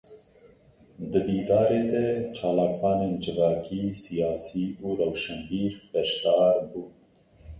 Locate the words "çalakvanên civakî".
2.37-3.83